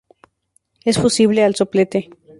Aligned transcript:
Es 0.83 0.97
fusible 0.97 1.43
al 1.43 1.53
soplete. 1.55 2.09